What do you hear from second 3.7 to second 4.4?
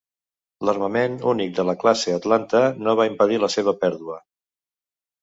pèrdua.